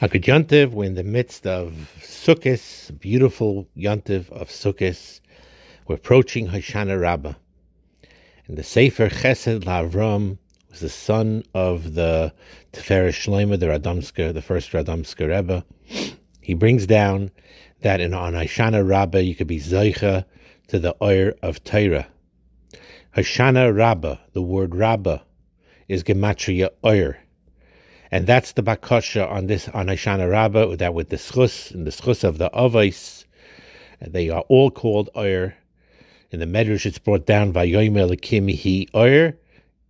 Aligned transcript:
A 0.00 0.08
good 0.08 0.22
yontiv, 0.22 0.70
we're 0.70 0.84
in 0.84 0.94
the 0.94 1.02
midst 1.02 1.44
of 1.44 1.90
Sukkot, 2.00 3.00
beautiful 3.00 3.66
yontiv 3.76 4.30
of 4.30 4.48
Sukkot. 4.48 5.18
We're 5.88 5.96
approaching 5.96 6.46
Hoshana 6.46 7.00
Rabbah. 7.00 7.34
And 8.46 8.56
the 8.56 8.62
Sefer 8.62 9.08
Chesed 9.08 9.64
Lavram 9.64 10.38
was 10.70 10.78
the 10.78 10.88
son 10.88 11.42
of 11.52 11.94
the 11.94 12.32
Tiferes 12.72 13.16
Shlomo, 13.16 13.58
the 13.58 13.66
Radomsker, 13.66 14.32
the 14.32 14.40
first 14.40 14.70
Radomsker 14.70 15.36
Rebbe. 15.36 15.64
He 16.40 16.54
brings 16.54 16.86
down 16.86 17.32
that 17.80 18.00
in 18.00 18.14
on 18.14 18.34
Hoshana 18.34 18.88
Rabbah 18.88 19.18
you 19.18 19.34
could 19.34 19.48
be 19.48 19.58
Zoicha 19.58 20.26
to 20.68 20.78
the 20.78 20.94
Oyer 21.02 21.34
of 21.42 21.64
Torah. 21.64 22.06
Hoshana 23.16 23.76
Rabbah, 23.76 24.18
the 24.32 24.42
word 24.42 24.76
Rabbah, 24.76 25.18
is 25.88 26.04
Gematria 26.04 26.68
Oyer. 26.86 27.18
And 28.10 28.26
that's 28.26 28.52
the 28.52 28.62
bakasha 28.62 29.30
on 29.30 29.46
this 29.46 29.68
on 29.68 29.86
Hoshana 29.86 30.30
Rabbah, 30.30 30.76
that 30.76 30.94
with 30.94 31.10
the 31.10 31.16
schus 31.16 31.72
and 31.72 31.86
the 31.86 31.90
schus 31.90 32.24
of 32.24 32.38
the 32.38 32.48
avos, 32.50 33.24
they 34.00 34.30
are 34.30 34.44
all 34.48 34.70
called 34.70 35.10
oyer. 35.16 35.56
In 36.30 36.40
the 36.40 36.46
Medrash, 36.46 36.86
it's 36.86 36.98
brought 36.98 37.26
down 37.26 37.52
Vayomer 37.52 38.08
Lekim 38.14 38.48
Hi 38.54 38.86
Oyer 38.98 39.36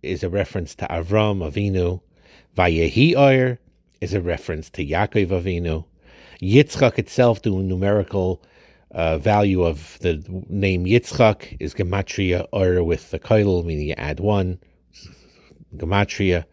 is 0.01 0.23
a 0.23 0.29
reference 0.29 0.75
to 0.75 0.87
Avram 0.87 1.39
Avinu. 1.39 2.01
Vayehi 2.57 3.15
Oyer 3.15 3.59
is 4.01 4.13
a 4.13 4.21
reference 4.21 4.69
to 4.71 4.85
Yaakov 4.85 5.27
Avinu. 5.27 5.85
Yitzchak 6.41 6.97
itself, 6.97 7.41
the 7.41 7.49
numerical 7.49 8.41
uh, 8.91 9.17
value 9.17 9.63
of 9.63 9.97
the 9.99 10.23
name 10.47 10.85
Yitzchak 10.85 11.57
is 11.59 11.73
gematria 11.73 12.47
Oyer 12.53 12.83
with 12.83 13.11
the 13.11 13.19
koil, 13.19 13.63
meaning 13.63 13.87
you 13.89 13.95
add 13.97 14.19
one 14.19 14.59
gematria. 15.75 16.45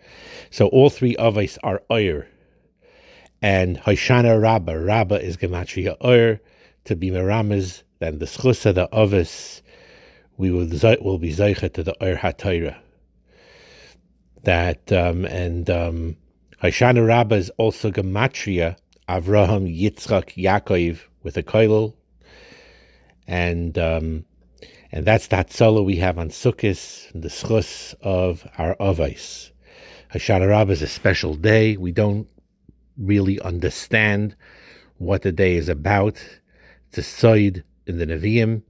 So 0.50 0.68
all 0.68 0.90
three 0.90 1.16
avos 1.16 1.58
are 1.62 1.82
oyer. 1.90 2.26
And 3.42 3.78
Hoshana 3.78 4.40
Rabba, 4.40 4.78
Rabba 4.78 5.22
is 5.22 5.36
gematria 5.36 5.96
oyer. 6.04 6.40
To 6.84 6.96
be 6.96 7.10
merames, 7.10 7.82
then 7.98 8.18
the 8.20 8.26
schusa, 8.26 8.74
the 8.74 8.88
avos, 8.92 9.62
we 10.36 10.50
will, 10.50 10.66
will 11.02 11.18
be 11.18 11.32
zeicha 11.32 11.72
to 11.72 11.82
the 11.82 11.94
oyer 12.02 12.16
hatayra. 12.16 12.76
That, 14.42 14.92
um, 14.92 15.24
and 15.24 15.68
um, 15.68 16.16
Hoshana 16.62 17.32
is 17.32 17.50
also 17.58 17.90
gematria, 17.90 18.76
Avraham, 19.08 19.66
Yitzchak, 19.68 20.36
Yaakov, 20.36 21.00
with 21.22 21.36
a 21.36 21.42
koil. 21.42 21.94
And 23.26 23.76
um, 23.76 24.24
and 24.92 25.04
that's 25.04 25.28
that 25.28 25.52
solo 25.52 25.82
we 25.82 25.96
have 25.96 26.18
on 26.18 26.30
Sukkot, 26.30 27.10
the 27.12 27.28
schus 27.28 27.94
of 28.02 28.46
our 28.58 28.76
Avais. 28.76 29.50
Hoshana 30.12 30.48
Rabbah 30.48 30.72
is 30.72 30.82
a 30.82 30.86
special 30.86 31.34
day. 31.34 31.76
We 31.76 31.92
don't 31.92 32.28
really 32.96 33.40
understand 33.40 34.36
what 34.98 35.22
the 35.22 35.32
day 35.32 35.56
is 35.56 35.68
about. 35.68 36.22
It's 36.88 36.98
a 36.98 37.02
side 37.02 37.64
in 37.86 37.98
the 37.98 38.06
Nevi'im. 38.06 38.62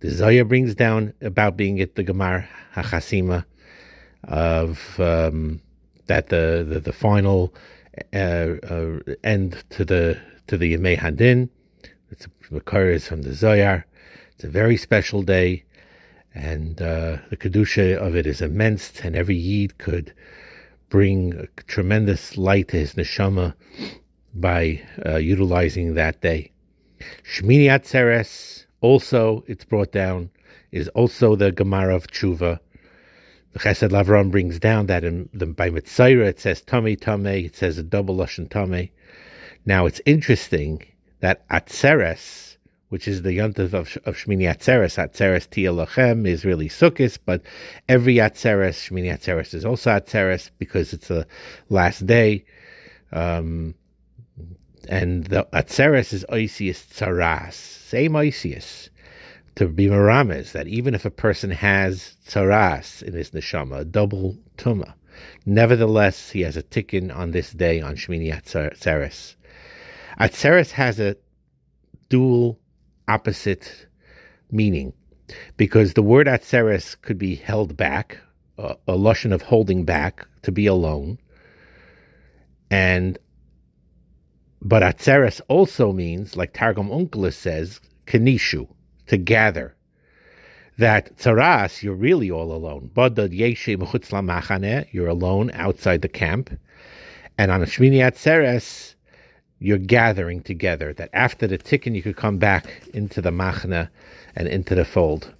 The 0.00 0.10
Zaya 0.10 0.44
brings 0.44 0.74
down 0.74 1.14
about 1.20 1.56
being 1.56 1.80
at 1.80 1.96
the 1.96 2.04
Gemar 2.04 2.46
Hachasima 2.74 3.44
of 4.24 5.00
um, 5.00 5.60
that 6.06 6.28
the, 6.28 6.64
the, 6.68 6.80
the 6.80 6.92
final 6.92 7.54
uh, 8.12 8.16
uh, 8.16 8.98
end 9.24 9.62
to 9.70 9.84
the 9.84 10.18
to 10.46 10.56
the 10.56 10.76
Yemei 10.76 10.96
Hadin. 10.98 11.48
It's 12.10 12.26
occurs 12.52 13.06
from 13.06 13.22
the 13.22 13.30
Zoyar. 13.30 13.84
It's 14.38 14.44
a 14.44 14.48
very 14.48 14.76
special 14.76 15.22
day, 15.22 15.64
and 16.32 16.80
uh, 16.80 17.16
the 17.28 17.36
kedusha 17.36 17.96
of 17.96 18.14
it 18.14 18.24
is 18.24 18.40
immense. 18.40 19.00
And 19.02 19.16
every 19.16 19.34
yid 19.34 19.78
could 19.78 20.14
bring 20.88 21.48
tremendous 21.66 22.38
light 22.38 22.68
to 22.68 22.76
his 22.76 22.94
neshama 22.94 23.54
by 24.32 24.80
uh, 25.04 25.16
utilizing 25.16 25.94
that 25.94 26.20
day. 26.20 26.52
Shmini 27.24 27.64
Atzeres, 27.64 28.66
also 28.80 29.42
it's 29.48 29.64
brought 29.64 29.90
down, 29.90 30.30
is 30.70 30.86
also 30.90 31.34
the 31.34 31.50
Gemara 31.50 31.96
of 31.96 32.06
Tshuva. 32.06 32.60
The 33.54 33.58
Chesed 33.58 33.90
Lavram 33.90 34.30
brings 34.30 34.60
down 34.60 34.86
that 34.86 35.02
in 35.02 35.28
the, 35.34 35.46
by 35.46 35.68
Mitzayra 35.68 36.28
it 36.28 36.38
says 36.38 36.60
Tame 36.60 36.94
Tame, 36.94 37.26
it 37.26 37.56
says 37.56 37.76
a 37.76 37.82
double 37.82 38.14
Lashon 38.14 38.48
Tame. 38.48 38.90
Now 39.66 39.86
it's 39.86 40.00
interesting 40.06 40.84
that 41.18 41.48
Atzeres, 41.48 42.57
which 42.88 43.06
is 43.06 43.22
the 43.22 43.36
yontav 43.36 43.74
of, 43.74 43.96
of 44.04 44.16
Shmini 44.16 44.44
Atzeres. 44.44 44.96
Atzeres 44.96 45.48
Tia 45.50 45.72
Lachem 45.72 46.26
is 46.26 46.44
really 46.44 46.68
Sukkot, 46.68 47.18
but 47.26 47.42
every 47.88 48.14
Atzeres, 48.16 48.88
Shmini 48.88 49.12
Atzeres 49.12 49.54
is 49.54 49.64
also 49.64 49.90
Atzeres 49.90 50.50
because 50.58 50.92
it's 50.92 51.08
the 51.08 51.26
last 51.68 52.06
day. 52.06 52.44
Um, 53.12 53.74
and 54.88 55.24
the 55.26 55.46
Atzeres 55.52 56.12
is 56.12 56.24
Oisius 56.30 56.86
Tzaras, 56.86 57.54
same 57.54 58.12
Oisius. 58.12 58.88
To 59.56 59.66
be 59.66 59.86
Marames, 59.86 60.52
that 60.52 60.68
even 60.68 60.94
if 60.94 61.04
a 61.04 61.10
person 61.10 61.50
has 61.50 62.14
Tzaras 62.28 63.02
in 63.02 63.12
his 63.12 63.32
neshama, 63.32 63.80
a 63.80 63.84
double 63.84 64.38
Tuma, 64.56 64.94
nevertheless 65.46 66.30
he 66.30 66.42
has 66.42 66.56
a 66.56 66.62
tikkun 66.62 67.14
on 67.14 67.32
this 67.32 67.50
day 67.50 67.80
on 67.80 67.96
Shmini 67.96 68.32
Atzeres. 68.32 69.34
Atzeres 70.20 70.70
has 70.70 71.00
a 71.00 71.16
dual 72.08 72.58
opposite 73.08 73.86
meaning 74.50 74.92
because 75.56 75.94
the 75.94 76.02
word 76.02 76.26
atzeres 76.26 77.00
could 77.02 77.18
be 77.18 77.34
held 77.34 77.76
back, 77.76 78.18
uh, 78.58 78.74
a 78.86 78.96
lotion 78.96 79.32
of 79.32 79.42
holding 79.42 79.84
back, 79.84 80.26
to 80.42 80.52
be 80.52 80.66
alone. 80.66 81.18
And 82.70 83.18
but 84.60 84.82
atzeres 84.82 85.40
also 85.48 85.92
means, 85.92 86.36
like 86.36 86.52
Targum 86.52 86.88
Onkelos 86.88 87.34
says, 87.34 87.80
kanishu, 88.06 88.68
to 89.06 89.16
gather. 89.16 89.74
That 90.78 91.16
tzaras, 91.16 91.82
you're 91.82 91.94
really 91.94 92.30
all 92.30 92.52
alone. 92.52 92.90
Badad 92.94 93.36
yeshe 93.36 93.76
machane, 93.76 94.86
you're 94.92 95.08
alone 95.08 95.50
outside 95.54 96.02
the 96.02 96.08
camp. 96.08 96.50
And 97.36 97.50
on 97.50 97.62
a 97.62 97.66
Shmini 97.66 97.98
Atzeres, 97.98 98.94
you're 99.58 99.78
gathering 99.78 100.42
together, 100.42 100.92
that 100.94 101.10
after 101.12 101.46
the 101.46 101.58
tikkun 101.58 101.94
you 101.94 102.02
could 102.02 102.16
come 102.16 102.38
back 102.38 102.82
into 102.94 103.20
the 103.20 103.30
machna 103.30 103.88
and 104.36 104.48
into 104.48 104.74
the 104.74 104.84
fold. 104.84 105.34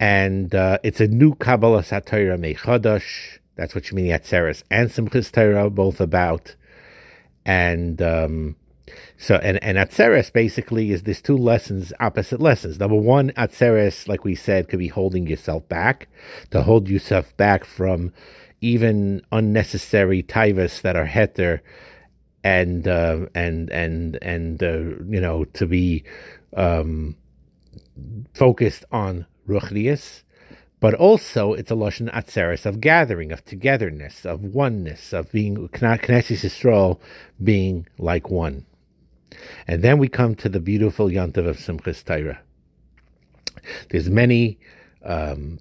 And 0.00 0.54
uh, 0.54 0.78
it's 0.82 1.00
a 1.00 1.06
new 1.06 1.34
Kabbalah 1.34 1.82
Satira 1.82 2.38
Mechadash. 2.38 3.38
That's 3.56 3.74
what 3.74 3.84
Shemini 3.84 4.08
Atzeres 4.08 4.62
and 4.70 4.90
Simchis 4.90 5.30
Torah 5.30 5.70
both 5.70 6.00
about. 6.00 6.56
And 7.46 8.02
um, 8.02 8.56
so, 9.16 9.36
and, 9.36 9.62
and 9.62 9.78
Atzeres 9.78 10.32
basically 10.32 10.90
is 10.90 11.04
these 11.04 11.22
two 11.22 11.36
lessons, 11.36 11.92
opposite 12.00 12.40
lessons. 12.40 12.80
Number 12.80 12.96
one, 12.96 13.30
Atzeres, 13.32 14.08
like 14.08 14.24
we 14.24 14.34
said, 14.34 14.68
could 14.68 14.78
be 14.78 14.88
holding 14.88 15.26
yourself 15.26 15.68
back, 15.68 16.08
to 16.50 16.62
hold 16.62 16.88
yourself 16.88 17.36
back 17.36 17.64
from 17.64 18.12
even 18.60 19.22
unnecessary 19.30 20.22
taivas 20.22 20.82
that 20.82 20.96
are 20.96 21.06
heter 21.06 21.60
and 22.44 22.86
uh, 22.86 23.26
and 23.34 23.70
and 23.70 24.18
and 24.22 24.62
uh, 24.62 25.02
you 25.08 25.20
know 25.20 25.44
to 25.46 25.66
be 25.66 26.04
um, 26.54 27.16
focused 28.34 28.84
on 28.92 29.26
ruchnius, 29.48 30.22
but 30.78 30.94
also 30.94 31.54
it's 31.54 31.70
a 31.70 31.74
lashon 31.74 32.12
atzeres 32.12 32.66
of 32.66 32.80
gathering, 32.80 33.32
of 33.32 33.44
togetherness, 33.44 34.26
of 34.26 34.44
oneness, 34.44 35.12
of 35.14 35.32
being 35.32 35.68
Knesset 35.70 36.36
Yisrael 36.44 37.00
being 37.42 37.88
like 37.98 38.30
one. 38.30 38.66
And 39.66 39.82
then 39.82 39.98
we 39.98 40.08
come 40.08 40.34
to 40.36 40.48
the 40.48 40.60
beautiful 40.60 41.08
yontav 41.08 41.48
of 41.48 41.56
Simchas 41.56 42.04
Torah. 42.04 42.40
There's 43.88 44.10
many 44.10 44.58
um, 45.02 45.58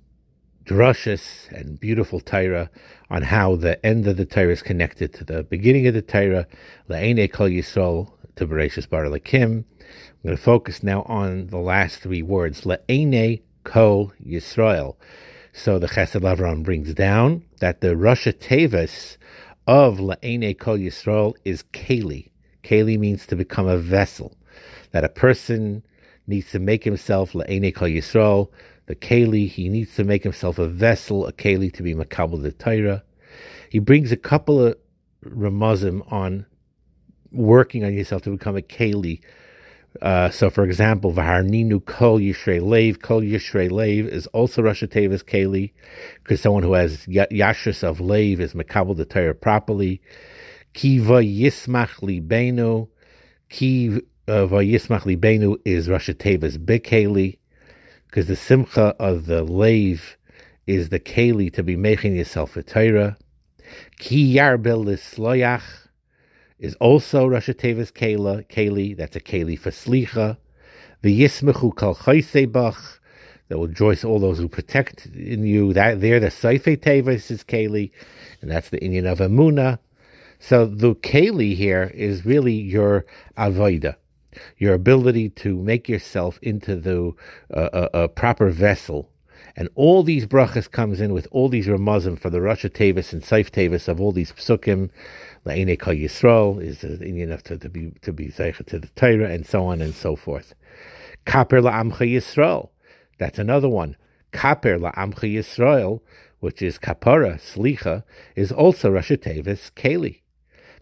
drushes 0.66 1.52
and 1.52 1.80
beautiful 1.80 2.20
Torah 2.20 2.70
on 3.10 3.22
how 3.22 3.56
the 3.56 3.84
end 3.86 4.08
of 4.08 4.18
the 4.18 4.26
Torah 4.26 4.52
is 4.52 4.62
connected 4.62 5.14
to 5.14 5.24
the 5.24 5.44
beginning 5.44 5.88
of 5.88 5.94
the 5.94 6.02
Torah, 6.02 6.48
La'ene 6.90 7.32
Kol 7.32 7.50
Yisrael, 7.50 8.12
to 8.36 8.48
Bereshis 8.48 8.90
Bar 8.90 9.04
Lakim. 9.06 9.44
I'm 9.44 10.24
going 10.24 10.38
to 10.38 10.42
focus 10.42 10.82
now 10.82 11.04
on 11.04 11.48
the 11.48 11.58
last 11.58 12.00
three 12.00 12.22
words, 12.22 12.62
La'ene 12.62 13.42
Kol 13.64 14.14
Yisrael. 14.26 14.96
So 15.52 15.78
the 15.80 15.88
Chesed 15.88 16.22
Lavram 16.22 16.64
brings 16.64 16.94
down 16.94 17.44
that 17.60 17.82
the 17.82 17.90
Rasha 17.90 18.34
Tevis 18.34 19.18
of 19.68 19.98
La'ene 19.98 20.58
Kol 20.58 20.78
Yisrael 20.78 21.36
is 21.46 21.64
Keli. 21.74 22.30
Keli 22.64 22.98
means 22.98 23.28
to 23.28 23.36
become 23.36 23.68
a 23.68 23.78
vessel, 23.78 24.36
that 24.92 25.04
a 25.04 25.10
person 25.10 25.84
needs 26.26 26.52
to 26.52 26.60
make 26.60 26.86
himself 26.86 27.34
La'ene 27.34 27.76
Kol 27.76 27.90
Yisrael, 27.90 28.50
the 28.86 28.96
keli. 28.96 29.48
He 29.48 29.70
needs 29.70 29.96
to 29.96 30.04
make 30.04 30.24
himself 30.24 30.60
a 30.60 30.68
vessel, 30.68 31.28
a 31.28 31.34
keli, 31.34 31.72
to 31.74 31.84
be 31.84 31.96
makabel 31.96 32.42
the 32.42 32.52
Torah. 32.52 33.04
He 33.70 33.80
brings 33.80 34.12
a 34.12 34.18
couple 34.18 34.64
of 34.64 34.78
ramazim 35.24 36.04
on 36.12 36.46
working 37.32 37.84
on 37.84 37.94
yourself 37.94 38.22
to 38.24 38.30
become 38.30 38.58
a 38.58 38.62
keli. 38.62 39.22
Uh, 40.02 40.30
so, 40.30 40.50
for 40.50 40.64
example, 40.64 41.14
Vaharninu 41.14 41.84
Kol 41.86 42.20
Yishrei 42.20 42.62
Lev, 42.62 43.02
Kol 43.02 43.22
Yishrei 43.22 43.70
Lev 43.70 44.08
is 44.08 44.26
also 44.28 44.62
Rasha 44.62 44.88
Tevis 44.88 45.24
Keli, 45.24 45.72
because 46.24 46.42
someone 46.42 46.64
who 46.64 46.74
has 46.74 47.06
Yashris 47.06 47.84
of 47.84 48.00
Lev 48.00 48.40
is 48.40 48.54
Makabal 48.54 48.98
the 48.98 49.06
Torah 49.06 49.36
properly. 49.36 50.02
Ki 50.74 51.00
vayismach 51.00 52.02
libenu. 52.02 52.90
Ki 53.50 54.00
uh, 54.28 54.48
vayismach 54.48 55.04
libenu 55.04 55.58
is 55.64 55.88
Rashi 55.88 56.16
Tevis 56.16 56.58
Bekeli, 56.58 57.38
because 58.14 58.28
the 58.28 58.36
simcha 58.36 58.96
of 59.00 59.26
the 59.26 59.42
lave 59.42 60.18
is 60.68 60.90
the 60.90 61.00
keli 61.00 61.52
to 61.52 61.64
be 61.64 61.76
making 61.76 62.16
yourself 62.16 62.56
a 62.56 62.62
Torah. 62.62 63.18
Ki 63.98 64.36
yarbil 64.36 64.86
loyach 64.86 65.64
is 66.60 66.76
also 66.76 67.28
Rashi 67.28 67.56
Tevis 67.56 67.92
Keli, 67.92 68.96
that's 68.96 69.16
a 69.16 69.20
Keli 69.20 69.58
for 69.58 69.72
Slicha. 69.72 70.38
The 71.02 71.22
Yismechu 71.22 71.76
Kal 71.76 71.96
Bach, 72.52 73.02
that 73.48 73.58
will 73.58 73.68
rejoice 73.68 74.04
all 74.04 74.20
those 74.20 74.38
who 74.38 74.48
protect 74.48 75.08
in 75.08 75.44
you. 75.44 75.74
That 75.74 76.00
there, 76.00 76.20
the 76.20 76.28
Seife 76.28 76.78
Tevis 76.82 77.32
is 77.32 77.44
Keli, 77.44 77.90
and 78.44 78.52
that's 78.52 78.70
the 78.70 78.84
Indian 78.84 79.08
of 79.08 79.18
Amuna. 79.18 79.80
So 80.38 80.68
the 80.68 80.94
Keli 80.94 81.56
here 81.56 81.92
is 81.96 82.28
really 82.28 82.54
your 82.54 83.08
Avoida, 83.40 83.96
your 84.58 84.74
ability 84.74 85.30
to 85.30 85.56
make 85.58 85.88
yourself 85.90 86.40
into 86.42 86.76
the 86.76 87.14
uh, 87.54 87.88
a, 87.94 88.04
a 88.04 88.08
proper 88.08 88.50
vessel 88.50 89.10
and 89.56 89.70
all 89.76 90.04
these 90.04 90.26
brachas 90.26 90.70
comes 90.70 91.00
in 91.00 91.14
with 91.14 91.28
all 91.32 91.48
these 91.48 91.68
ramazim 91.68 92.18
for 92.18 92.30
the 92.30 92.40
Rasha 92.40 92.70
Tavis 92.70 93.14
and 93.14 93.22
Saif 93.22 93.52
Tavis 93.52 93.88
of 93.88 94.02
all 94.02 94.12
these 94.12 94.32
psukim. 94.32 94.90
La'ene 95.46 95.80
Kal 95.80 95.94
Yisrael 95.94 96.62
is 96.62 96.84
enough 96.84 97.44
to, 97.44 97.58
to 97.58 97.70
be 97.70 97.92
to 98.02 98.12
be 98.12 98.28
zeicha 98.28 98.66
to 98.66 98.80
the 98.80 98.88
Torah 98.96 99.30
and 99.30 99.46
so 99.46 99.66
on 99.66 99.82
and 99.82 99.94
so 99.94 100.16
forth. 100.16 100.56
Kaper 101.26 101.62
la'amcha 101.62 102.10
Yisrael. 102.10 102.70
That's 103.20 103.38
another 103.38 103.70
one. 103.70 103.96
Kaper 104.32 104.80
la'amcha 104.80 105.32
Yisrael, 105.32 106.02
which 106.40 106.62
is 106.62 106.80
kapara 106.80 107.36
slicha, 107.36 108.04
is 108.36 108.52
also 108.52 108.92
Rasha 108.92 109.18
Tavis 109.18 109.72
keli. 109.74 110.22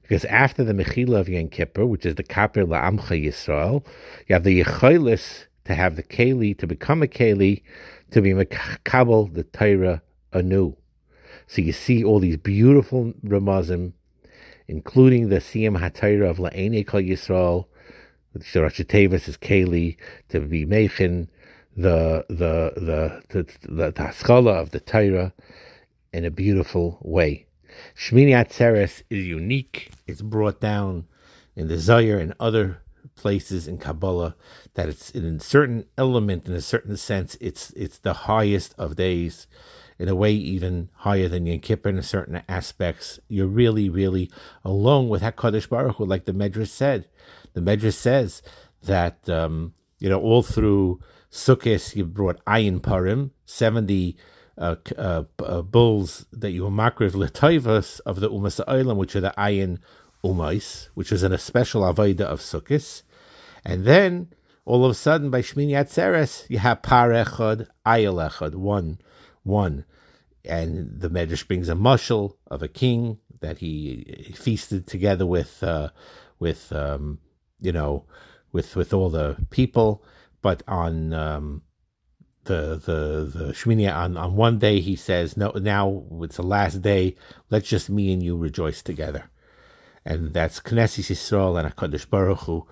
Because 0.02 0.26
after 0.26 0.64
the 0.64 0.74
Mechila 0.74 1.20
of 1.20 1.30
Yom 1.30 1.50
Kippur, 1.50 1.86
which 1.86 2.06
is 2.06 2.16
the 2.16 2.24
Kaper 2.24 2.66
la'amcha 2.66 3.24
Yisrael, 3.26 3.86
you 4.28 4.34
have 4.34 4.44
the 4.44 4.62
Yecholis 4.62 5.46
to 5.66 5.76
have 5.76 5.96
the 5.96 6.04
keli 6.04 6.58
to 6.58 6.68
become 6.68 7.04
a 7.04 7.08
keli 7.08 7.64
to 8.12 8.22
be 8.22 8.32
makabel 8.32 9.34
the 9.34 9.44
Torah 9.44 10.02
anew. 10.34 10.76
So 11.48 11.62
you 11.62 11.72
see 11.72 12.04
all 12.04 12.20
these 12.20 12.38
beautiful 12.38 13.14
ramazim, 13.24 13.94
including 14.68 15.30
the 15.30 15.38
Siyam 15.38 15.80
HaTorah 15.80 16.30
of 16.30 16.38
La'ene 16.38 16.86
Kol 16.86 17.02
Yisrael, 17.02 17.66
which 18.34 18.54
Rashi 18.54 18.86
Tevis 18.86 19.28
is 19.28 19.38
Keli, 19.38 19.98
to 20.30 20.40
be 20.40 20.66
Mechin, 20.66 21.28
the 21.76 22.26
the 22.30 22.74
the 22.76 23.22
the 23.30 23.92
the, 23.92 23.92
the 23.92 24.50
of 24.50 24.72
the 24.72 24.80
Torah 24.80 25.34
in 26.14 26.26
a 26.26 26.32
beautiful 26.32 26.98
way. 27.02 27.48
Shmini 27.96 28.32
Atzeres 28.32 29.04
is 29.10 29.26
unique. 29.26 29.92
It's 30.08 30.22
brought 30.22 30.60
down 30.60 31.06
in 31.56 31.68
the 31.68 31.76
Zayir 31.76 32.20
and 32.20 32.34
other 32.40 32.82
places 33.16 33.68
in 33.68 33.78
Kabbalah 33.78 34.36
that 34.74 34.90
it's 34.90 35.10
in 35.12 35.26
a 35.26 35.40
certain 35.40 35.86
element, 35.98 36.48
in 36.48 36.54
a 36.54 36.62
certain 36.62 36.98
sense, 36.98 37.38
it's 37.40 37.72
it's 37.72 37.98
the 37.98 38.14
highest 38.14 38.74
of 38.78 38.96
days, 38.96 39.48
in 40.00 40.08
a 40.08 40.16
way 40.16 40.34
even 40.34 40.90
higher 40.96 41.28
than 41.28 41.46
Yom 41.46 41.60
Kippur 41.60 41.90
in 41.90 42.02
certain 42.02 42.42
aspects. 42.48 43.20
You're 43.28 43.48
really, 43.48 43.90
really 43.90 44.32
alone 44.64 45.10
with 45.10 45.22
Hakadosh 45.22 45.70
Baruch 45.70 45.98
Hu, 45.98 46.06
like 46.06 46.26
the 46.26 46.34
Medrash 46.34 46.70
said. 46.70 47.08
The 47.54 47.62
Medrash 47.62 47.94
says 47.94 48.42
that 48.84 49.30
um, 49.30 49.74
you 50.00 50.10
know 50.10 50.20
all 50.20 50.44
through 50.44 51.00
Sukkot 51.32 51.96
you 51.96 52.06
brought 52.06 52.44
Ayin 52.46 52.82
Parim, 52.82 53.32
seventy. 53.46 54.18
Uh, 54.58 54.76
uh, 54.98 55.24
uh, 55.40 55.62
bulls 55.62 56.26
that 56.32 56.52
you 56.52 56.64
were 56.64 56.70
makriv 56.70 57.12
letaivas 57.12 58.02
of 58.02 58.20
the 58.20 58.30
Umos 58.30 58.64
Haolam, 58.66 58.98
which 58.98 59.16
are 59.16 59.22
the 59.22 59.34
Ayin 59.38 59.80
Umais, 60.24 60.90
which 60.94 61.12
is 61.12 61.24
in 61.24 61.32
a 61.32 61.38
special 61.38 61.82
Avodah 61.82 62.22
of 62.22 62.42
Sukkot. 62.42 63.02
And 63.64 63.86
then 63.86 64.34
all 64.66 64.86
of 64.86 64.92
a 64.92 64.96
sudden 64.96 65.30
by 65.30 65.42
Shmini 65.42 65.72
Atzeres, 65.72 66.50
you 66.50 66.60
have 66.60 66.82
Par 66.82 67.10
Echad, 67.10 67.68
Echad, 67.86 68.56
one, 68.56 69.00
one. 69.44 69.86
And 70.44 71.00
the 71.00 71.10
Medrash 71.10 71.48
brings 71.48 71.70
a 71.70 71.74
mushel 71.74 72.36
of 72.48 72.62
a 72.62 72.68
king 72.68 73.20
that 73.40 73.60
he 73.60 74.34
feasted 74.36 74.86
together 74.86 75.26
with, 75.26 75.64
uh, 75.64 75.90
with 76.40 76.72
um, 76.74 77.20
you 77.60 77.72
know, 77.72 78.06
with 78.52 78.76
with 78.76 78.94
all 78.94 79.10
the 79.10 79.38
people. 79.50 80.04
But 80.42 80.64
on 80.68 81.14
um, 81.14 81.62
the 82.46 82.76
the 82.76 83.32
the 83.38 83.54
Shmini 83.54 83.94
on 83.94 84.18
on 84.18 84.36
one 84.36 84.60
day 84.60 84.80
he 84.80 84.96
says, 84.96 85.38
no, 85.38 85.52
now 85.52 86.04
it's 86.22 86.38
the 86.38 86.44
last 86.44 86.82
day. 86.82 87.16
Let's 87.50 87.70
just 87.70 87.90
me 87.90 88.12
and 88.14 88.24
you 88.24 88.38
rejoice 88.38 88.82
together, 88.82 89.30
and 90.06 90.34
that's 90.34 90.60
Knesset 90.60 91.10
Yisrael 91.10 91.60
and 91.60 91.76
Hakadosh 91.76 92.10
Baruch 92.10 92.40
Hu 92.40 92.68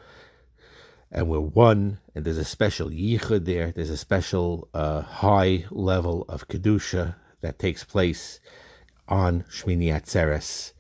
and 1.11 1.27
we're 1.27 1.39
one, 1.39 1.99
and 2.13 2.23
there's 2.23 2.37
a 2.37 2.45
special 2.45 2.89
yichud 2.89 3.45
there. 3.45 3.71
There's 3.71 3.89
a 3.89 3.97
special 3.97 4.69
uh, 4.73 5.01
high 5.01 5.65
level 5.71 6.25
of 6.29 6.47
kedusha 6.47 7.15
that 7.41 7.57
takes 7.57 7.83
place 7.83 8.39
on 9.07 9.43
Shmini 9.49 9.87
Atzeres, 9.87 10.73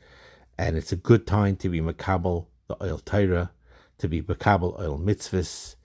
and 0.57 0.77
it's 0.77 0.91
a 0.91 0.95
good 0.97 1.25
time 1.25 1.55
to 1.57 1.69
be 1.69 1.81
makabel 1.81 2.45
the 2.67 2.77
oil 2.83 2.99
Torah, 2.99 3.51
to 3.97 4.07
be 4.07 4.21
makabel 4.21 4.79
oil 4.79 4.99
mitzvahs, 4.99 5.75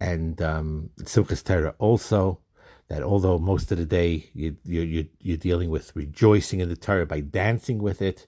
and 0.00 0.40
um, 0.40 0.90
Simchas 1.00 1.44
Torah 1.44 1.74
also. 1.78 2.40
That 2.90 3.04
although 3.04 3.38
most 3.38 3.70
of 3.70 3.78
the 3.78 3.86
day 3.86 4.30
you, 4.34 4.56
you, 4.64 5.06
you're 5.20 5.36
dealing 5.36 5.70
with 5.70 5.94
rejoicing 5.94 6.58
in 6.58 6.68
the 6.68 6.76
Torah 6.76 7.06
by 7.06 7.20
dancing 7.20 7.78
with 7.78 8.02
it, 8.02 8.26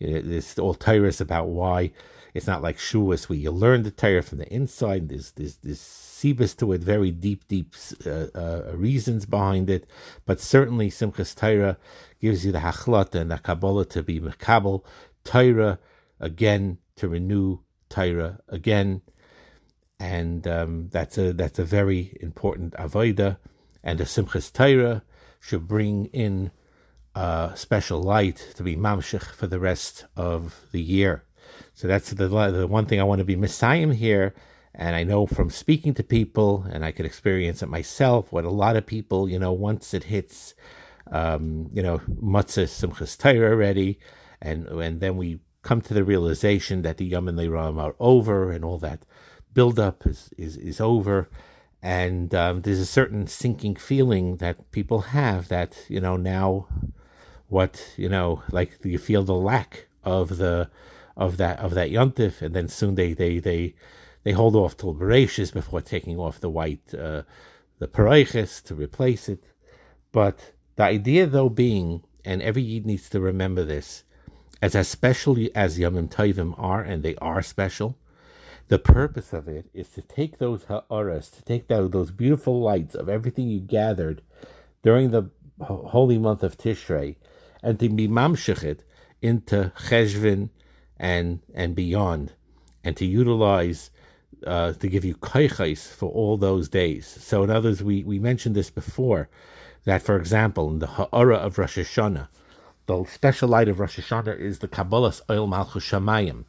you 0.00 0.10
know, 0.10 0.20
this 0.20 0.58
all 0.58 0.74
Torah 0.74 1.06
is 1.06 1.20
about 1.20 1.46
why 1.46 1.92
it's 2.34 2.48
not 2.48 2.62
like 2.62 2.78
Shuas 2.78 3.28
where 3.28 3.38
you 3.38 3.52
learn 3.52 3.84
the 3.84 3.92
Torah 3.92 4.22
from 4.22 4.38
the 4.38 4.52
inside. 4.52 5.08
There's 5.08 5.30
there's 5.30 5.56
this 5.56 5.80
sibus 5.80 6.56
to 6.58 6.72
it, 6.72 6.80
very 6.80 7.12
deep, 7.12 7.46
deep 7.46 7.76
uh, 8.04 8.26
uh, 8.34 8.72
reasons 8.74 9.24
behind 9.24 9.70
it. 9.70 9.86
But 10.26 10.40
certainly 10.40 10.90
Simchas 10.90 11.36
Torah 11.36 11.78
gives 12.20 12.44
you 12.44 12.50
the 12.50 12.58
hachlata 12.58 13.20
and 13.20 13.30
the 13.30 13.38
Kabbalah 13.38 13.84
to 13.86 14.02
be 14.02 14.18
mekabel 14.18 14.84
Torah 15.22 15.78
again 16.18 16.78
to 16.96 17.08
renew 17.08 17.60
Torah 17.88 18.40
again, 18.48 19.02
and 20.00 20.44
um, 20.48 20.88
that's 20.90 21.16
a 21.18 21.32
that's 21.32 21.60
a 21.60 21.64
very 21.64 22.16
important 22.20 22.72
avodah. 22.74 23.36
And 23.82 23.98
the 23.98 24.04
Simchas 24.04 24.52
Torah 24.52 25.02
should 25.40 25.66
bring 25.66 26.06
in 26.06 26.50
a 27.14 27.52
special 27.54 28.00
light 28.02 28.52
to 28.56 28.62
be 28.62 28.76
mamshich 28.76 29.34
for 29.34 29.46
the 29.46 29.60
rest 29.60 30.06
of 30.16 30.62
the 30.72 30.80
year. 30.80 31.24
So 31.74 31.88
that's 31.88 32.10
the, 32.10 32.28
the 32.28 32.66
one 32.66 32.86
thing 32.86 33.00
I 33.00 33.04
want 33.04 33.18
to 33.18 33.24
be 33.24 33.36
Messiah 33.36 33.92
here. 33.92 34.34
And 34.74 34.96
I 34.96 35.04
know 35.04 35.26
from 35.26 35.50
speaking 35.50 35.92
to 35.94 36.02
people, 36.02 36.66
and 36.70 36.84
I 36.84 36.92
could 36.92 37.04
experience 37.04 37.62
it 37.62 37.68
myself, 37.68 38.32
what 38.32 38.44
a 38.44 38.50
lot 38.50 38.76
of 38.76 38.86
people, 38.86 39.28
you 39.28 39.38
know, 39.38 39.52
once 39.52 39.92
it 39.92 40.04
hits, 40.04 40.54
um, 41.10 41.68
you 41.72 41.82
know, 41.82 41.98
Matzah 42.08 42.64
Simchas 42.64 43.18
Torah 43.18 43.50
already, 43.50 43.98
and 44.40 44.66
and 44.66 45.00
then 45.00 45.18
we 45.18 45.40
come 45.60 45.82
to 45.82 45.92
the 45.92 46.04
realization 46.04 46.82
that 46.82 46.96
the 46.96 47.10
Yomim 47.10 47.34
Noraim 47.34 47.78
are 47.78 47.94
over, 47.98 48.50
and 48.50 48.64
all 48.64 48.78
that 48.78 49.04
buildup 49.52 50.06
is, 50.06 50.30
is, 50.38 50.56
is 50.56 50.80
over. 50.80 51.28
And 51.82 52.32
um, 52.34 52.62
there's 52.62 52.78
a 52.78 52.86
certain 52.86 53.26
sinking 53.26 53.74
feeling 53.74 54.36
that 54.36 54.70
people 54.70 55.00
have 55.00 55.48
that, 55.48 55.84
you 55.88 56.00
know, 56.00 56.16
now 56.16 56.68
what, 57.48 57.94
you 57.96 58.08
know, 58.08 58.42
like 58.52 58.78
you 58.84 58.98
feel 58.98 59.24
the 59.24 59.34
lack 59.34 59.88
of 60.04 60.36
the 60.38 60.70
of 61.16 61.36
that 61.36 61.58
of 61.58 61.74
that 61.74 61.90
yontif, 61.90 62.40
and 62.40 62.54
then 62.54 62.68
soon 62.68 62.94
they 62.94 63.12
they 63.12 63.38
they 63.38 63.74
they 64.22 64.32
hold 64.32 64.54
off 64.56 64.76
till 64.76 64.94
Bereshis 64.94 65.52
before 65.52 65.80
taking 65.80 66.18
off 66.18 66.40
the 66.40 66.48
white 66.48 66.94
uh, 66.94 67.22
the 67.78 67.88
paraiches 67.88 68.62
to 68.64 68.74
replace 68.74 69.28
it. 69.28 69.42
But 70.12 70.52
the 70.76 70.84
idea, 70.84 71.26
though, 71.26 71.48
being, 71.48 72.04
and 72.24 72.40
every 72.42 72.62
Yid 72.62 72.86
needs 72.86 73.08
to 73.10 73.20
remember 73.20 73.64
this, 73.64 74.04
as 74.60 74.74
as 74.74 74.88
special 74.88 75.36
as 75.54 75.78
Yomim 75.78 76.08
Tovim 76.08 76.54
are, 76.58 76.82
and 76.82 77.02
they 77.02 77.16
are 77.16 77.42
special, 77.42 77.98
the 78.72 78.78
purpose 78.78 79.34
of 79.34 79.48
it 79.48 79.66
is 79.74 79.90
to 79.90 80.00
take 80.00 80.38
those 80.38 80.64
ha'aras, 80.64 81.28
to 81.28 81.42
take 81.42 81.68
those, 81.68 81.90
those 81.90 82.10
beautiful 82.10 82.58
lights 82.58 82.94
of 82.94 83.06
everything 83.06 83.46
you 83.46 83.60
gathered 83.60 84.22
during 84.82 85.10
the 85.10 85.28
holy 85.60 86.16
month 86.16 86.42
of 86.42 86.56
Tishrei, 86.56 87.16
and 87.62 87.78
to 87.78 87.90
be 87.90 88.08
mamshechit 88.08 88.78
into 89.20 89.72
Cheshvin 89.76 90.48
and 90.98 91.40
and 91.52 91.74
beyond, 91.74 92.32
and 92.82 92.96
to 92.96 93.04
utilize 93.04 93.90
uh, 94.46 94.72
to 94.72 94.88
give 94.88 95.04
you 95.04 95.16
kaichais 95.16 95.92
for 95.94 96.08
all 96.10 96.38
those 96.38 96.70
days. 96.70 97.06
So, 97.06 97.44
in 97.44 97.50
others, 97.50 97.82
we 97.82 98.02
we 98.02 98.18
mentioned 98.18 98.54
this 98.54 98.70
before 98.70 99.28
that, 99.84 100.00
for 100.00 100.16
example, 100.16 100.70
in 100.70 100.78
the 100.78 100.86
ha'ara 100.86 101.36
of 101.36 101.58
Rosh 101.58 101.76
Hashanah, 101.76 102.28
the 102.86 103.04
special 103.04 103.50
light 103.50 103.68
of 103.68 103.80
Rosh 103.80 103.98
Hashanah 103.98 104.38
is 104.38 104.60
the 104.60 104.68
Kabbalah's 104.68 105.20
Oil 105.28 105.46
Malchus 105.46 105.84
Shamayim. 105.84 106.46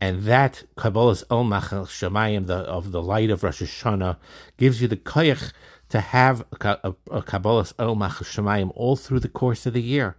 And 0.00 0.22
that 0.22 0.64
Kabbalah's 0.76 1.24
Oil 1.30 1.44
Malchus 1.44 1.90
Shamayim, 1.90 2.46
the, 2.46 2.56
of 2.56 2.90
the 2.90 3.02
light 3.02 3.30
of 3.30 3.42
Rosh 3.42 3.62
Hashanah, 3.62 4.16
gives 4.56 4.80
you 4.80 4.88
the 4.88 4.96
koyach 4.96 5.52
to 5.90 6.00
have 6.00 6.40
a, 6.52 6.78
a, 6.82 6.94
a 7.10 7.22
Kabbalah's 7.22 7.74
Shamayim 7.74 8.72
all 8.74 8.96
through 8.96 9.20
the 9.20 9.28
course 9.28 9.66
of 9.66 9.74
the 9.74 9.82
year. 9.82 10.16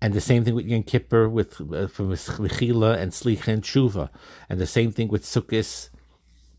And 0.00 0.14
the 0.14 0.20
same 0.20 0.44
thing 0.44 0.54
with 0.54 0.66
Yom 0.66 0.82
Kippur, 0.82 1.28
with 1.28 1.60
uh, 1.60 1.88
from 1.88 2.10
Mechila 2.10 2.98
and 2.98 3.12
Slicha 3.12 3.48
and 3.48 3.62
Tshuva, 3.62 4.10
and 4.48 4.60
the 4.60 4.66
same 4.66 4.92
thing 4.92 5.08
with 5.08 5.24
Sukkot, 5.24 5.88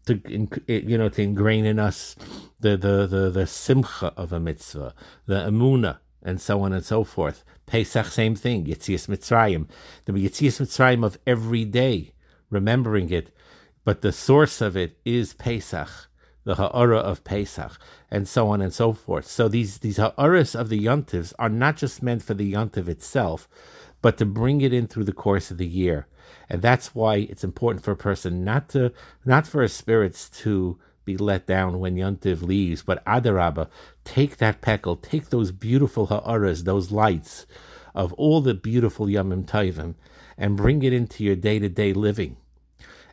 to 0.07 0.21
you 0.67 0.97
know 0.97 1.09
to 1.09 1.21
ingrain 1.21 1.65
in 1.65 1.79
us 1.79 2.15
the 2.59 2.77
the 2.77 3.05
the, 3.05 3.29
the 3.29 3.45
simcha 3.45 4.13
of 4.17 4.33
a 4.33 4.39
mitzvah, 4.39 4.93
the 5.27 5.35
emuna, 5.35 5.97
and 6.23 6.41
so 6.41 6.61
on 6.61 6.73
and 6.73 6.83
so 6.83 7.03
forth. 7.03 7.43
Pesach, 7.67 8.07
same 8.07 8.35
thing. 8.35 8.65
Yitzias 8.65 9.07
Mitzrayim, 9.07 9.67
the 10.05 10.13
Yitzias 10.13 10.59
Mitzrayim 10.61 11.05
of 11.05 11.19
every 11.27 11.65
day, 11.65 12.13
remembering 12.49 13.09
it, 13.09 13.31
but 13.83 14.01
the 14.01 14.11
source 14.11 14.61
of 14.61 14.75
it 14.75 14.97
is 15.05 15.33
Pesach, 15.33 15.89
the 16.43 16.55
ha'ara 16.55 16.97
of 16.97 17.23
Pesach, 17.23 17.79
and 18.09 18.27
so 18.27 18.49
on 18.49 18.61
and 18.61 18.73
so 18.73 18.93
forth. 18.93 19.25
So 19.27 19.47
these 19.47 19.79
these 19.79 19.97
ha'aras 19.97 20.55
of 20.55 20.69
the 20.69 20.79
yontivs 20.79 21.33
are 21.39 21.49
not 21.49 21.77
just 21.77 22.03
meant 22.03 22.23
for 22.23 22.33
the 22.33 22.53
yontiv 22.53 22.87
itself, 22.87 23.47
but 24.01 24.17
to 24.17 24.25
bring 24.25 24.61
it 24.61 24.73
in 24.73 24.87
through 24.87 25.05
the 25.05 25.13
course 25.13 25.51
of 25.51 25.57
the 25.57 25.67
year. 25.67 26.07
And 26.49 26.61
that's 26.61 26.95
why 26.95 27.15
it's 27.17 27.43
important 27.43 27.83
for 27.83 27.91
a 27.91 27.97
person 27.97 28.43
not 28.43 28.69
to, 28.69 28.91
not 29.25 29.47
for 29.47 29.61
his 29.61 29.73
spirits 29.73 30.29
to 30.41 30.77
be 31.07 31.17
let 31.17 31.47
down 31.47 31.79
when 31.79 31.95
Yontiv 31.95 32.41
leaves, 32.41 32.83
but 32.83 33.03
Adarabba, 33.05 33.69
take 34.03 34.37
that 34.37 34.61
pekel, 34.61 35.01
take 35.01 35.29
those 35.29 35.51
beautiful 35.51 36.07
ha'aras, 36.07 36.65
those 36.65 36.91
lights 36.91 37.45
of 37.95 38.13
all 38.13 38.41
the 38.41 38.53
beautiful 38.53 39.07
Yamim 39.07 39.45
Taivim, 39.45 39.95
and 40.37 40.57
bring 40.57 40.83
it 40.83 40.93
into 40.93 41.23
your 41.23 41.35
day 41.35 41.59
to 41.59 41.69
day 41.69 41.93
living. 41.93 42.37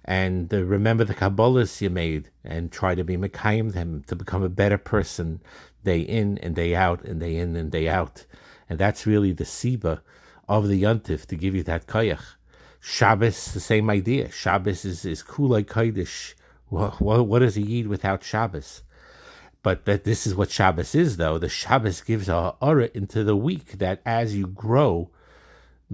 And 0.04 0.52
uh, 0.52 0.62
remember 0.62 1.04
the 1.04 1.14
Kabbalahs 1.14 1.80
you 1.80 1.88
made, 1.88 2.30
and 2.44 2.70
try 2.70 2.94
to 2.94 3.04
be 3.04 3.16
Mekayim 3.16 3.72
them 3.72 4.04
to 4.06 4.14
become 4.14 4.42
a 4.42 4.50
better 4.50 4.76
person 4.76 5.40
day 5.82 6.00
in 6.00 6.38
and 6.38 6.54
day 6.54 6.74
out, 6.74 7.02
and 7.04 7.20
day 7.20 7.36
in 7.36 7.56
and 7.56 7.70
day 7.70 7.88
out. 7.88 8.26
And 8.68 8.78
that's 8.78 9.06
really 9.06 9.32
the 9.32 9.44
Siba 9.44 10.00
of 10.48 10.68
the 10.68 10.82
Yontif 10.82 11.26
to 11.26 11.36
give 11.36 11.54
you 11.54 11.62
that 11.62 11.86
Kayach. 11.86 12.34
Shabbos, 12.80 13.52
the 13.54 13.60
same 13.60 13.88
idea. 13.88 14.30
Shabbos 14.30 14.84
is, 14.84 15.06
is 15.06 15.22
Kulai 15.22 15.64
Kaidish. 15.64 16.34
What, 16.68 17.00
what, 17.00 17.26
what 17.26 17.38
does 17.38 17.54
he 17.54 17.62
eat 17.62 17.88
without 17.88 18.22
Shabbos? 18.22 18.82
But 19.62 19.86
that 19.86 20.04
this 20.04 20.26
is 20.26 20.34
what 20.34 20.50
Shabbos 20.50 20.94
is, 20.94 21.16
though. 21.16 21.38
The 21.38 21.48
Shabbos 21.48 22.02
gives 22.02 22.28
a 22.28 22.54
aura 22.60 22.90
into 22.92 23.24
the 23.24 23.36
week 23.36 23.78
that 23.78 24.02
as 24.04 24.36
you 24.36 24.46
grow 24.46 25.10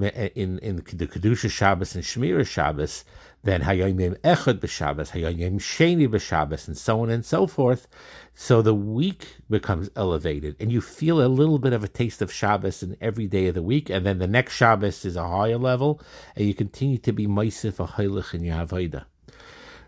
Eh, 0.02 0.28
in, 0.34 0.58
in 0.58 0.76
the 0.76 0.82
Kedusha 0.82 1.50
Shabbos 1.50 1.94
and 1.94 2.04
Shemira 2.04 2.46
Shabbos, 2.46 3.04
then 3.42 3.62
Hayomim 3.62 4.18
Echad 4.20 4.60
b'Shabbos, 4.60 5.10
Hayomim 5.10 5.56
Sheni 5.56 6.08
b'Shabbos, 6.08 6.66
and 6.68 6.76
so 6.76 7.02
on 7.02 7.10
and 7.10 7.24
so 7.24 7.46
forth. 7.46 7.88
So 8.34 8.62
the 8.62 8.74
week 8.74 9.36
becomes 9.48 9.90
elevated, 9.96 10.56
and 10.60 10.70
you 10.70 10.80
feel 10.80 11.20
a 11.20 11.28
little 11.28 11.58
bit 11.58 11.72
of 11.72 11.84
a 11.84 11.88
taste 11.88 12.22
of 12.22 12.32
Shabbos 12.32 12.82
in 12.82 12.96
every 13.00 13.26
day 13.26 13.48
of 13.48 13.54
the 13.54 13.62
week, 13.62 13.90
and 13.90 14.06
then 14.06 14.18
the 14.18 14.26
next 14.26 14.54
Shabbos 14.54 15.04
is 15.04 15.16
a 15.16 15.28
higher 15.28 15.58
level, 15.58 16.00
and 16.36 16.46
you 16.46 16.54
continue 16.54 16.98
to 16.98 17.12
be 17.12 17.26
Meisif 17.26 17.80
a 17.80 17.92
Heilich 17.92 18.34
in 18.34 18.44
your 18.44 19.06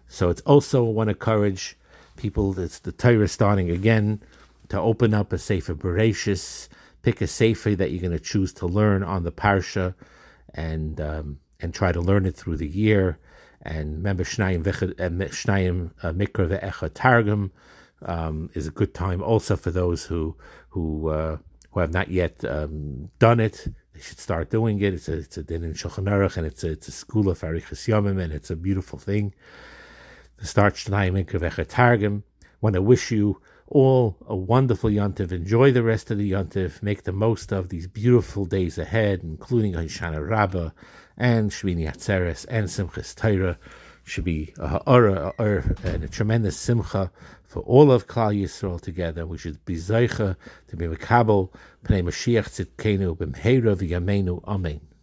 So 0.08 0.30
it's 0.30 0.42
also 0.42 0.82
want 0.84 1.08
to 1.08 1.12
encourage 1.12 1.76
people, 2.16 2.58
it's 2.58 2.78
the 2.78 2.92
Torah 2.92 3.28
starting 3.28 3.70
again, 3.70 4.22
to 4.68 4.78
open 4.78 5.14
up 5.14 5.32
a 5.32 5.38
Sefer 5.38 5.74
Bereshis, 5.74 6.68
pick 7.02 7.20
a 7.20 7.26
Sefer 7.26 7.74
that 7.76 7.90
you're 7.90 8.00
going 8.00 8.12
to 8.12 8.20
choose 8.20 8.52
to 8.54 8.66
learn 8.66 9.02
on 9.02 9.24
the 9.24 9.32
Parsha, 9.32 9.94
and 10.54 11.00
um, 11.00 11.38
and 11.60 11.72
try 11.74 11.92
to 11.92 12.00
learn 12.00 12.26
it 12.26 12.36
through 12.36 12.56
the 12.56 12.68
year 12.68 13.18
and 13.62 13.96
remember 13.98 14.24
Shnayim 14.24 14.64
Shnayim 14.64 15.90
uh, 16.02 16.12
Mikra 16.12 16.48
Ve'echa 16.48 16.90
Targum 16.92 17.52
um, 18.04 18.50
is 18.54 18.66
a 18.66 18.70
good 18.70 18.92
time 18.92 19.22
also 19.22 19.56
for 19.56 19.70
those 19.70 20.04
who 20.04 20.36
who 20.70 21.08
uh, 21.08 21.38
who 21.70 21.80
have 21.80 21.92
not 21.92 22.08
yet 22.08 22.44
um, 22.44 23.10
done 23.18 23.40
it. 23.40 23.66
They 23.94 24.00
should 24.00 24.18
start 24.18 24.50
doing 24.50 24.80
it. 24.80 24.94
It's 24.94 25.08
a 25.08 25.18
it's 25.18 25.36
a 25.36 25.42
din 25.44 25.62
in 25.62 25.74
Shulchan 25.74 26.08
Aruch 26.08 26.36
and 26.36 26.46
it's 26.46 26.64
a 26.64 26.72
it's 26.72 26.88
a 26.88 26.92
school 26.92 27.28
of 27.28 27.40
Arichas 27.40 27.86
Yomim 27.88 28.20
and 28.20 28.32
it's 28.32 28.50
a 28.50 28.56
beautiful 28.56 28.98
thing. 28.98 29.32
To 30.38 30.46
start 30.46 30.74
Shnayim 30.74 31.24
Mikra 31.24 31.40
Ve'echa 31.40 31.66
Targum. 31.66 32.24
Want 32.60 32.74
to 32.74 32.82
wish 32.82 33.10
you 33.10 33.40
all 33.72 34.16
a 34.26 34.36
wonderful 34.36 34.90
Yontif. 34.90 35.32
Enjoy 35.32 35.72
the 35.72 35.82
rest 35.82 36.10
of 36.10 36.18
the 36.18 36.30
Yontif. 36.30 36.82
Make 36.82 37.02
the 37.04 37.12
most 37.12 37.52
of 37.52 37.70
these 37.70 37.86
beautiful 37.86 38.44
days 38.44 38.78
ahead, 38.78 39.20
including 39.22 39.72
Hoshana 39.72 40.26
Rabbah 40.28 40.70
and 41.16 41.50
Shmini 41.50 41.90
Atzeres 41.90 42.46
and 42.48 42.66
Simchas 42.66 43.14
Torah 43.14 43.58
should 44.04 44.24
be 44.24 44.52
a 44.58 44.68
ha'ara, 44.68 45.32
and 45.38 46.04
a 46.04 46.08
tremendous 46.08 46.56
simcha 46.56 47.10
for 47.44 47.60
all 47.62 47.90
of 47.90 48.06
Klal 48.06 48.38
Yisrael 48.38 48.80
together. 48.80 49.26
We 49.26 49.38
should 49.38 49.64
be 49.64 49.76
zeicha 49.76 50.36
to 50.68 50.76
be 50.76 50.86
mekabel 50.86 51.50
pnei 51.84 52.02
Mashiach 52.02 52.48
tzidkenu 52.48 53.16
b'mheira 53.16 53.76
v'yameinu. 53.76 54.42
Amen. 54.44 54.91